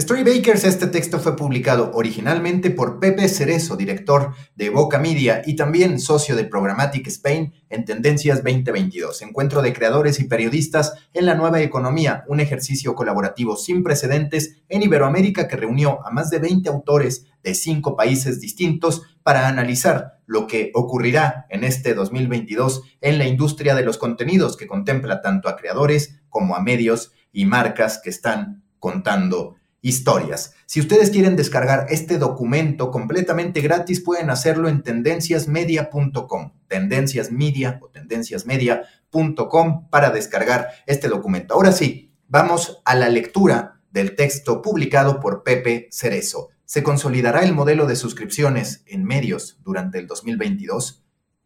Storybakers, 0.00 0.62
este 0.62 0.86
texto 0.86 1.18
fue 1.18 1.34
publicado 1.34 1.90
originalmente 1.92 2.70
por 2.70 3.00
Pepe 3.00 3.28
Cerezo, 3.28 3.76
director 3.76 4.32
de 4.54 4.70
Boca 4.70 5.00
Media 5.00 5.42
y 5.44 5.56
también 5.56 5.98
socio 5.98 6.36
de 6.36 6.44
Programmatic 6.44 7.08
Spain 7.08 7.52
en 7.68 7.84
Tendencias 7.84 8.44
2022, 8.44 9.22
encuentro 9.22 9.60
de 9.60 9.72
creadores 9.72 10.20
y 10.20 10.28
periodistas 10.28 10.92
en 11.14 11.26
la 11.26 11.34
nueva 11.34 11.62
economía, 11.62 12.22
un 12.28 12.38
ejercicio 12.38 12.94
colaborativo 12.94 13.56
sin 13.56 13.82
precedentes 13.82 14.62
en 14.68 14.84
Iberoamérica 14.84 15.48
que 15.48 15.56
reunió 15.56 16.06
a 16.06 16.12
más 16.12 16.30
de 16.30 16.38
20 16.38 16.68
autores 16.68 17.26
de 17.42 17.56
cinco 17.56 17.96
países 17.96 18.40
distintos 18.40 19.02
para 19.24 19.48
analizar 19.48 20.20
lo 20.26 20.46
que 20.46 20.70
ocurrirá 20.74 21.46
en 21.50 21.64
este 21.64 21.94
2022 21.94 22.84
en 23.00 23.18
la 23.18 23.26
industria 23.26 23.74
de 23.74 23.82
los 23.82 23.98
contenidos 23.98 24.56
que 24.56 24.68
contempla 24.68 25.22
tanto 25.22 25.48
a 25.48 25.56
creadores 25.56 26.20
como 26.28 26.54
a 26.54 26.62
medios 26.62 27.10
y 27.32 27.46
marcas 27.46 28.00
que 28.00 28.10
están 28.10 28.62
contando 28.78 29.57
historias. 29.80 30.54
Si 30.66 30.80
ustedes 30.80 31.10
quieren 31.10 31.36
descargar 31.36 31.86
este 31.90 32.18
documento 32.18 32.90
completamente 32.90 33.60
gratis, 33.60 34.00
pueden 34.00 34.30
hacerlo 34.30 34.68
en 34.68 34.82
tendenciasmedia.com, 34.82 36.52
tendenciasmedia 36.66 37.78
o 37.82 37.88
tendenciasmedia.com 37.88 39.88
para 39.88 40.10
descargar 40.10 40.68
este 40.86 41.08
documento. 41.08 41.54
Ahora 41.54 41.72
sí, 41.72 42.12
vamos 42.26 42.82
a 42.84 42.94
la 42.94 43.08
lectura 43.08 43.80
del 43.90 44.14
texto 44.14 44.62
publicado 44.62 45.20
por 45.20 45.42
Pepe 45.42 45.88
Cerezo. 45.90 46.48
¿Se 46.64 46.82
consolidará 46.82 47.44
el 47.44 47.54
modelo 47.54 47.86
de 47.86 47.96
suscripciones 47.96 48.82
en 48.86 49.04
medios 49.04 49.58
durante 49.62 49.98
el 49.98 50.06
2022? 50.06 51.04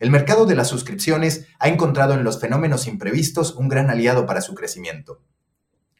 El 0.00 0.10
mercado 0.10 0.44
de 0.44 0.56
las 0.56 0.68
suscripciones 0.68 1.46
ha 1.60 1.68
encontrado 1.68 2.14
en 2.14 2.24
los 2.24 2.40
fenómenos 2.40 2.88
imprevistos 2.88 3.54
un 3.54 3.68
gran 3.68 3.90
aliado 3.90 4.26
para 4.26 4.40
su 4.40 4.54
crecimiento. 4.54 5.22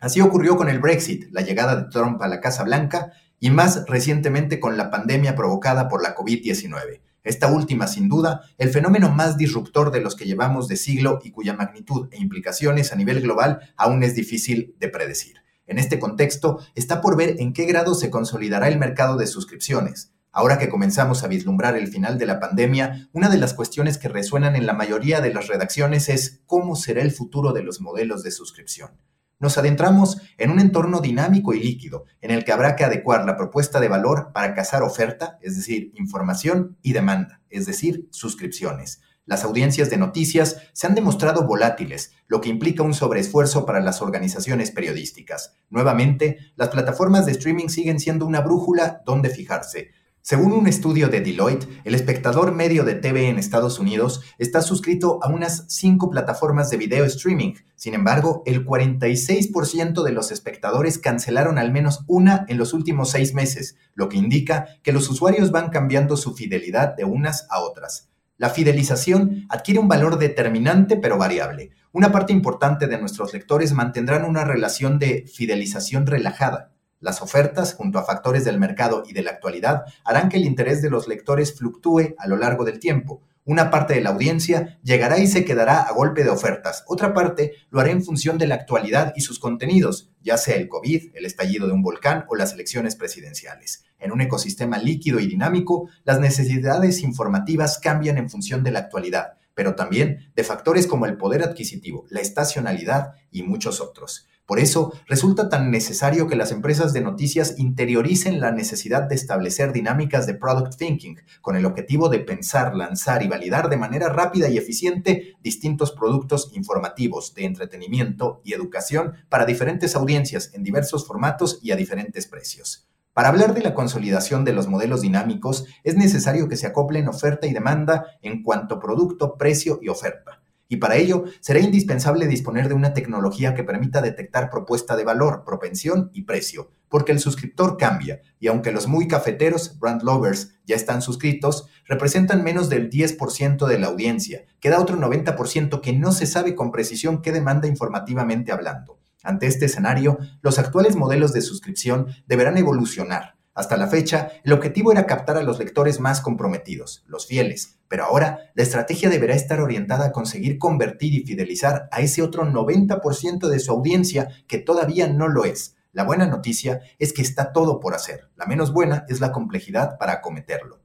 Así 0.04 0.20
ocurrió 0.20 0.58
con 0.58 0.68
el 0.68 0.80
Brexit, 0.80 1.28
la 1.30 1.40
llegada 1.40 1.76
de 1.76 1.88
Trump 1.88 2.20
a 2.20 2.28
la 2.28 2.42
Casa 2.42 2.62
Blanca 2.62 3.14
y 3.40 3.48
más 3.48 3.86
recientemente 3.86 4.60
con 4.60 4.76
la 4.76 4.90
pandemia 4.90 5.34
provocada 5.34 5.88
por 5.88 6.02
la 6.02 6.14
COVID-19. 6.14 7.00
Esta 7.22 7.50
última, 7.50 7.86
sin 7.86 8.10
duda, 8.10 8.42
el 8.58 8.68
fenómeno 8.68 9.08
más 9.08 9.38
disruptor 9.38 9.90
de 9.90 10.02
los 10.02 10.14
que 10.14 10.26
llevamos 10.26 10.68
de 10.68 10.76
siglo 10.76 11.20
y 11.24 11.30
cuya 11.30 11.54
magnitud 11.54 12.08
e 12.12 12.18
implicaciones 12.18 12.92
a 12.92 12.96
nivel 12.96 13.22
global 13.22 13.72
aún 13.78 14.02
es 14.02 14.14
difícil 14.14 14.76
de 14.78 14.90
predecir. 14.90 15.36
En 15.66 15.78
este 15.78 15.98
contexto, 15.98 16.58
está 16.74 17.00
por 17.00 17.16
ver 17.16 17.36
en 17.38 17.54
qué 17.54 17.64
grado 17.64 17.94
se 17.94 18.10
consolidará 18.10 18.68
el 18.68 18.78
mercado 18.78 19.16
de 19.16 19.26
suscripciones. 19.26 20.12
Ahora 20.32 20.58
que 20.58 20.68
comenzamos 20.68 21.24
a 21.24 21.28
vislumbrar 21.28 21.78
el 21.78 21.88
final 21.88 22.18
de 22.18 22.26
la 22.26 22.40
pandemia, 22.40 23.08
una 23.14 23.30
de 23.30 23.38
las 23.38 23.54
cuestiones 23.54 23.96
que 23.96 24.10
resuenan 24.10 24.54
en 24.54 24.66
la 24.66 24.74
mayoría 24.74 25.22
de 25.22 25.32
las 25.32 25.46
redacciones 25.46 26.10
es 26.10 26.42
cómo 26.44 26.76
será 26.76 27.00
el 27.00 27.10
futuro 27.10 27.54
de 27.54 27.62
los 27.62 27.80
modelos 27.80 28.22
de 28.22 28.32
suscripción. 28.32 28.90
Nos 29.38 29.58
adentramos 29.58 30.20
en 30.38 30.50
un 30.50 30.60
entorno 30.60 31.00
dinámico 31.00 31.54
y 31.54 31.62
líquido, 31.62 32.04
en 32.20 32.30
el 32.30 32.44
que 32.44 32.52
habrá 32.52 32.76
que 32.76 32.84
adecuar 32.84 33.24
la 33.24 33.36
propuesta 33.36 33.80
de 33.80 33.88
valor 33.88 34.30
para 34.32 34.54
cazar 34.54 34.82
oferta, 34.82 35.38
es 35.42 35.56
decir, 35.56 35.92
información, 35.94 36.76
y 36.82 36.92
demanda, 36.92 37.40
es 37.50 37.66
decir, 37.66 38.08
suscripciones. 38.10 39.00
Las 39.26 39.42
audiencias 39.42 39.88
de 39.88 39.96
noticias 39.96 40.58
se 40.74 40.86
han 40.86 40.94
demostrado 40.94 41.46
volátiles, 41.46 42.12
lo 42.26 42.42
que 42.42 42.50
implica 42.50 42.82
un 42.82 42.92
sobreesfuerzo 42.92 43.64
para 43.64 43.80
las 43.80 44.02
organizaciones 44.02 44.70
periodísticas. 44.70 45.56
Nuevamente, 45.70 46.38
las 46.56 46.68
plataformas 46.68 47.24
de 47.24 47.32
streaming 47.32 47.68
siguen 47.68 48.00
siendo 48.00 48.26
una 48.26 48.42
brújula 48.42 49.02
donde 49.06 49.30
fijarse. 49.30 49.92
Según 50.26 50.54
un 50.54 50.66
estudio 50.66 51.08
de 51.08 51.20
Deloitte, 51.20 51.68
el 51.84 51.94
espectador 51.94 52.54
medio 52.54 52.84
de 52.84 52.94
TV 52.94 53.28
en 53.28 53.38
Estados 53.38 53.78
Unidos 53.78 54.22
está 54.38 54.62
suscrito 54.62 55.22
a 55.22 55.28
unas 55.28 55.66
cinco 55.68 56.08
plataformas 56.08 56.70
de 56.70 56.78
video 56.78 57.04
streaming. 57.04 57.52
Sin 57.76 57.92
embargo, 57.92 58.42
el 58.46 58.64
46% 58.64 60.02
de 60.02 60.12
los 60.12 60.32
espectadores 60.32 60.96
cancelaron 60.96 61.58
al 61.58 61.72
menos 61.72 62.04
una 62.06 62.46
en 62.48 62.56
los 62.56 62.72
últimos 62.72 63.10
seis 63.10 63.34
meses, 63.34 63.76
lo 63.92 64.08
que 64.08 64.16
indica 64.16 64.66
que 64.82 64.94
los 64.94 65.10
usuarios 65.10 65.50
van 65.50 65.68
cambiando 65.68 66.16
su 66.16 66.34
fidelidad 66.34 66.96
de 66.96 67.04
unas 67.04 67.46
a 67.50 67.60
otras. 67.60 68.08
La 68.38 68.48
fidelización 68.48 69.44
adquiere 69.50 69.78
un 69.78 69.88
valor 69.88 70.18
determinante 70.18 70.96
pero 70.96 71.18
variable. 71.18 71.72
Una 71.92 72.12
parte 72.12 72.32
importante 72.32 72.86
de 72.86 72.96
nuestros 72.98 73.34
lectores 73.34 73.74
mantendrán 73.74 74.24
una 74.24 74.44
relación 74.44 74.98
de 74.98 75.26
fidelización 75.26 76.06
relajada 76.06 76.73
las 77.04 77.20
ofertas, 77.20 77.74
junto 77.74 77.98
a 77.98 78.04
factores 78.04 78.46
del 78.46 78.58
mercado 78.58 79.02
y 79.06 79.12
de 79.12 79.22
la 79.22 79.32
actualidad, 79.32 79.84
harán 80.04 80.30
que 80.30 80.38
el 80.38 80.46
interés 80.46 80.80
de 80.80 80.88
los 80.88 81.06
lectores 81.06 81.54
fluctúe 81.54 82.14
a 82.16 82.26
lo 82.26 82.38
largo 82.38 82.64
del 82.64 82.78
tiempo. 82.78 83.20
Una 83.44 83.70
parte 83.70 83.92
de 83.92 84.00
la 84.00 84.08
audiencia 84.08 84.78
llegará 84.82 85.18
y 85.18 85.26
se 85.26 85.44
quedará 85.44 85.82
a 85.82 85.92
golpe 85.92 86.24
de 86.24 86.30
ofertas. 86.30 86.82
Otra 86.86 87.12
parte 87.12 87.52
lo 87.68 87.78
hará 87.78 87.90
en 87.90 88.02
función 88.02 88.38
de 88.38 88.46
la 88.46 88.54
actualidad 88.54 89.12
y 89.14 89.20
sus 89.20 89.38
contenidos, 89.38 90.10
ya 90.22 90.38
sea 90.38 90.56
el 90.56 90.66
COVID, 90.66 91.10
el 91.14 91.26
estallido 91.26 91.66
de 91.66 91.74
un 91.74 91.82
volcán 91.82 92.24
o 92.30 92.36
las 92.36 92.54
elecciones 92.54 92.96
presidenciales. 92.96 93.84
En 93.98 94.10
un 94.10 94.22
ecosistema 94.22 94.78
líquido 94.78 95.20
y 95.20 95.26
dinámico, 95.26 95.90
las 96.04 96.20
necesidades 96.20 97.02
informativas 97.02 97.78
cambian 97.78 98.16
en 98.16 98.30
función 98.30 98.64
de 98.64 98.70
la 98.70 98.78
actualidad, 98.78 99.34
pero 99.52 99.74
también 99.74 100.32
de 100.34 100.42
factores 100.42 100.86
como 100.86 101.04
el 101.04 101.18
poder 101.18 101.42
adquisitivo, 101.42 102.06
la 102.08 102.20
estacionalidad 102.20 103.12
y 103.30 103.42
muchos 103.42 103.82
otros. 103.82 104.26
Por 104.46 104.60
eso 104.60 104.92
resulta 105.06 105.48
tan 105.48 105.70
necesario 105.70 106.28
que 106.28 106.36
las 106.36 106.52
empresas 106.52 106.92
de 106.92 107.00
noticias 107.00 107.54
interioricen 107.58 108.40
la 108.40 108.52
necesidad 108.52 109.04
de 109.04 109.14
establecer 109.14 109.72
dinámicas 109.72 110.26
de 110.26 110.34
product 110.34 110.76
thinking 110.76 111.16
con 111.40 111.56
el 111.56 111.64
objetivo 111.64 112.10
de 112.10 112.18
pensar, 112.18 112.74
lanzar 112.74 113.22
y 113.22 113.28
validar 113.28 113.70
de 113.70 113.78
manera 113.78 114.10
rápida 114.10 114.50
y 114.50 114.58
eficiente 114.58 115.34
distintos 115.40 115.92
productos 115.92 116.50
informativos 116.52 117.34
de 117.34 117.46
entretenimiento 117.46 118.42
y 118.44 118.52
educación 118.52 119.14
para 119.30 119.46
diferentes 119.46 119.96
audiencias 119.96 120.50
en 120.52 120.62
diversos 120.62 121.06
formatos 121.06 121.58
y 121.62 121.70
a 121.70 121.76
diferentes 121.76 122.26
precios. 122.26 122.86
Para 123.14 123.28
hablar 123.28 123.54
de 123.54 123.62
la 123.62 123.72
consolidación 123.72 124.44
de 124.44 124.52
los 124.52 124.68
modelos 124.68 125.00
dinámicos 125.00 125.64
es 125.84 125.96
necesario 125.96 126.48
que 126.48 126.56
se 126.56 126.66
acoplen 126.66 127.08
oferta 127.08 127.46
y 127.46 127.54
demanda 127.54 128.04
en 128.20 128.42
cuanto 128.42 128.78
producto, 128.78 129.38
precio 129.38 129.78
y 129.80 129.88
oferta. 129.88 130.43
Y 130.74 130.76
para 130.76 130.96
ello 130.96 131.22
será 131.38 131.60
indispensable 131.60 132.26
disponer 132.26 132.66
de 132.66 132.74
una 132.74 132.94
tecnología 132.94 133.54
que 133.54 133.62
permita 133.62 134.02
detectar 134.02 134.50
propuesta 134.50 134.96
de 134.96 135.04
valor, 135.04 135.44
propensión 135.46 136.10
y 136.12 136.22
precio, 136.22 136.72
porque 136.88 137.12
el 137.12 137.20
suscriptor 137.20 137.76
cambia, 137.76 138.22
y 138.40 138.48
aunque 138.48 138.72
los 138.72 138.88
muy 138.88 139.06
cafeteros, 139.06 139.78
brand 139.78 140.02
lovers, 140.02 140.56
ya 140.64 140.74
están 140.74 141.00
suscritos, 141.00 141.68
representan 141.86 142.42
menos 142.42 142.68
del 142.68 142.90
10% 142.90 143.68
de 143.68 143.78
la 143.78 143.86
audiencia. 143.86 144.46
Queda 144.58 144.80
otro 144.80 144.96
90% 144.96 145.80
que 145.80 145.92
no 145.92 146.10
se 146.10 146.26
sabe 146.26 146.56
con 146.56 146.72
precisión 146.72 147.22
qué 147.22 147.30
demanda 147.30 147.68
informativamente 147.68 148.50
hablando. 148.50 148.98
Ante 149.22 149.46
este 149.46 149.66
escenario, 149.66 150.18
los 150.42 150.58
actuales 150.58 150.96
modelos 150.96 151.32
de 151.32 151.42
suscripción 151.42 152.08
deberán 152.26 152.58
evolucionar 152.58 153.36
hasta 153.54 153.76
la 153.76 153.86
fecha, 153.86 154.32
el 154.42 154.52
objetivo 154.52 154.90
era 154.90 155.06
captar 155.06 155.36
a 155.36 155.42
los 155.42 155.58
lectores 155.58 156.00
más 156.00 156.20
comprometidos, 156.20 157.04
los 157.06 157.26
fieles, 157.26 157.78
pero 157.88 158.04
ahora 158.04 158.50
la 158.54 158.62
estrategia 158.64 159.08
deberá 159.08 159.34
estar 159.34 159.60
orientada 159.60 160.06
a 160.06 160.12
conseguir 160.12 160.58
convertir 160.58 161.14
y 161.14 161.24
fidelizar 161.24 161.88
a 161.92 162.00
ese 162.00 162.22
otro 162.22 162.44
90% 162.44 163.48
de 163.48 163.60
su 163.60 163.70
audiencia 163.70 164.28
que 164.48 164.58
todavía 164.58 165.06
no 165.06 165.28
lo 165.28 165.44
es. 165.44 165.76
La 165.92 166.02
buena 166.02 166.26
noticia 166.26 166.80
es 166.98 167.12
que 167.12 167.22
está 167.22 167.52
todo 167.52 167.78
por 167.78 167.94
hacer. 167.94 168.28
La 168.34 168.46
menos 168.46 168.72
buena 168.72 169.04
es 169.08 169.20
la 169.20 169.30
complejidad 169.30 169.96
para 169.96 170.14
acometerlo. 170.14 170.83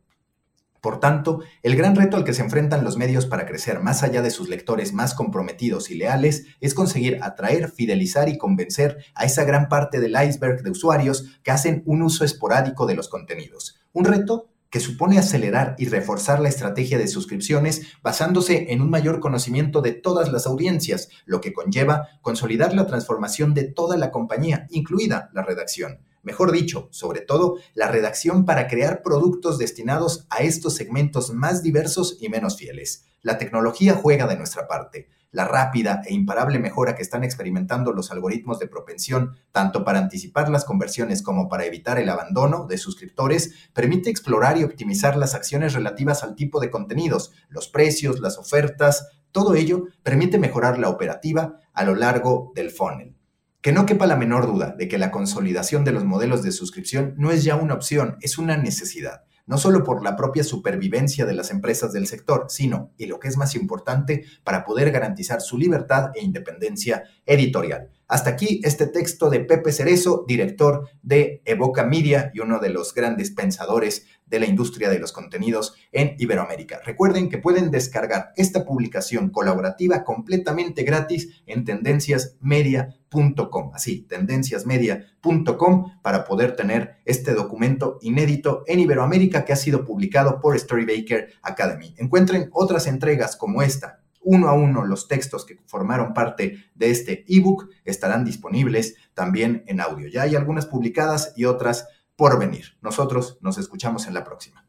Por 0.81 1.00
tanto, 1.00 1.42
el 1.62 1.76
gran 1.76 1.96
reto 1.96 2.16
al 2.16 2.24
que 2.24 2.34
se 2.34 2.42
enfrentan 2.42 2.84
los 2.84 2.98
medios 2.98 3.26
para 3.26 3.46
crecer 3.46 3.81
más 3.81 4.04
allá 4.04 4.22
de 4.22 4.31
sus 4.31 4.48
lectores 4.48 4.94
más 4.94 5.14
comprometidos 5.14 5.92
y 5.92 5.96
leales 5.96 6.46
es 6.62 6.74
conseguir 6.74 7.20
atraer, 7.22 7.70
fidelizar 7.70 8.30
y 8.30 8.38
convencer 8.38 8.98
a 9.14 9.26
esa 9.26 9.44
gran 9.44 9.68
parte 9.68 10.00
del 10.00 10.16
iceberg 10.22 10.64
de 10.64 10.72
usuarios 10.72 11.40
que 11.44 11.52
hacen 11.52 11.84
un 11.86 12.02
uso 12.02 12.24
esporádico 12.24 12.86
de 12.86 12.96
los 12.96 13.10
contenidos. 13.10 13.80
Un 13.92 14.06
reto 14.06 14.50
que 14.70 14.80
supone 14.80 15.18
acelerar 15.18 15.76
y 15.78 15.88
reforzar 15.88 16.40
la 16.40 16.50
estrategia 16.50 16.98
de 16.98 17.08
suscripciones 17.08 17.88
basándose 18.04 18.72
en 18.72 18.81
un 18.81 18.90
mayor 18.90 19.20
conocimiento 19.20 19.81
de 19.81 19.94
todas 19.94 20.31
las 20.31 20.46
audiencias, 20.46 21.10
lo 21.26 21.42
que 21.42 21.54
conlleva 21.54 22.08
consolidar 22.22 22.74
la 22.74 22.86
transformación 22.86 23.54
de 23.54 23.64
toda 23.64 23.98
la 23.98 24.12
compañía, 24.12 24.68
incluida 24.70 25.30
la 25.34 25.42
redacción. 25.42 26.00
Mejor 26.30 26.52
dicho, 26.52 26.90
sobre 26.92 27.22
todo, 27.22 27.58
la 27.74 27.88
redacción 27.88 28.46
para 28.46 28.68
crear 28.68 29.02
productos 29.02 29.58
destinados 29.58 30.28
a 30.30 30.44
estos 30.44 30.76
segmentos 30.76 31.34
más 31.34 31.64
diversos 31.64 32.20
y 32.22 32.30
menos 32.30 32.56
fieles. 32.56 33.08
La 33.24 33.40
tecnología 33.40 33.96
juega 33.96 34.28
de 34.28 34.38
nuestra 34.38 34.68
parte 34.68 35.10
la 35.31 35.46
rápida 35.46 36.04
e 36.06 36.14
imparable 36.14 36.60
mejora 36.60 36.94
que 36.94 37.02
están 37.02 37.24
experimentando 37.24 37.94
los 37.94 38.12
algoritmos 38.12 38.60
de 38.60 38.68
propensión, 38.68 39.38
tanto 39.52 39.84
para 39.84 39.98
anticipar 39.98 40.50
las 40.50 40.66
conversiones 40.66 41.24
como 41.24 41.50
para 41.50 41.66
evitar 41.66 41.98
el 41.98 42.10
abandono 42.10 42.68
de 42.68 42.78
suscriptores, 42.78 43.56
permite 43.74 44.12
explorar 44.12 44.60
y 44.60 44.64
optimizar 44.64 45.18
las 45.18 45.34
acciones 45.34 45.74
relativas 45.74 46.24
al 46.24 46.36
tipo 46.36 46.60
de 46.60 46.70
contenidos, 46.70 47.31
los 47.50 47.68
precios, 47.68 48.20
las 48.20 48.38
ofertas, 48.38 49.08
todo 49.31 49.56
ello 49.56 49.86
permite 50.04 50.38
mejorar 50.38 50.78
la 50.78 50.90
operativa 50.90 51.60
a 51.74 51.84
lo 51.84 51.96
largo 51.96 52.52
del 52.54 52.70
funnel. 52.70 53.19
Que 53.61 53.71
no 53.71 53.85
quepa 53.85 54.07
la 54.07 54.15
menor 54.15 54.47
duda 54.47 54.75
de 54.77 54.88
que 54.88 54.97
la 54.97 55.11
consolidación 55.11 55.83
de 55.83 55.91
los 55.91 56.06
modelos 56.06 56.44
de 56.44 56.51
suscripción 56.51 57.13
no 57.17 57.31
es 57.31 57.44
ya 57.44 57.56
una 57.56 57.73
opción, 57.73 58.17
es 58.21 58.38
una 58.38 58.57
necesidad 58.57 59.23
no 59.50 59.57
solo 59.57 59.83
por 59.83 60.03
la 60.03 60.15
propia 60.15 60.44
supervivencia 60.44 61.25
de 61.25 61.33
las 61.33 61.50
empresas 61.50 61.91
del 61.91 62.06
sector, 62.06 62.45
sino, 62.50 62.91
y 62.97 63.07
lo 63.07 63.19
que 63.19 63.29
es 63.29 63.35
más 63.35 63.56
importante, 63.56 64.25
para 64.44 64.63
poder 64.63 64.91
garantizar 64.91 65.41
su 65.41 65.57
libertad 65.57 66.11
e 66.13 66.23
independencia 66.23 67.06
editorial. 67.25 67.89
Hasta 68.09 68.31
aquí 68.31 68.59
este 68.63 68.88
texto 68.88 69.29
de 69.29 69.39
Pepe 69.41 69.71
Cerezo, 69.71 70.25
director 70.27 70.89
de 71.03 71.44
Evoca 71.45 71.85
Media 71.85 72.31
y 72.33 72.39
uno 72.39 72.57
de 72.57 72.69
los 72.69 72.95
grandes 72.95 73.29
pensadores 73.29 74.07
de 74.25 74.39
la 74.39 74.47
industria 74.47 74.89
de 74.89 74.97
los 74.97 75.11
contenidos 75.11 75.75
en 75.91 76.15
Iberoamérica. 76.17 76.81
Recuerden 76.83 77.29
que 77.29 77.38
pueden 77.38 77.69
descargar 77.69 78.31
esta 78.35 78.65
publicación 78.65 79.29
colaborativa 79.29 80.03
completamente 80.03 80.81
gratis 80.81 81.44
en 81.45 81.65
tendenciasmedia.com, 81.65 83.75
así, 83.75 84.01
tendenciasmedia.com 84.01 86.01
para 86.01 86.25
poder 86.25 86.56
tener 86.56 86.95
este 87.06 87.35
documento 87.35 88.00
inédito 88.01 88.63
en 88.65 88.79
Iberoamérica 88.79 89.45
que 89.45 89.53
ha 89.53 89.56
sido 89.56 89.85
publicado 89.85 90.41
por 90.41 90.57
Storybaker 90.57 91.33
Academy. 91.44 91.94
Encuentren 92.00 92.50
otras 92.53 92.88
entregas 92.88 93.35
como 93.35 93.61
esta 93.61 94.00
uno 94.31 94.48
a 94.48 94.54
uno 94.54 94.86
los 94.86 95.08
textos 95.08 95.44
que 95.44 95.60
formaron 95.66 96.14
parte 96.14 96.70
de 96.76 96.92
este 96.92 97.26
ebook 97.28 97.70
estarán 97.84 98.24
disponibles 98.24 98.96
también 99.16 99.64
en 99.66 99.81
audio. 99.81 100.08
Ya 100.08 100.22
hay 100.22 100.36
algunas 100.36 100.68
publicadas 100.68 101.34
y 101.36 101.46
otras 101.46 101.88
por 102.16 102.38
venir. 102.38 102.78
Nosotros 102.81 103.40
nos 103.42 103.58
escuchamos 103.58 104.06
en 104.06 104.14
la 104.14 104.24
próxima. 104.24 104.66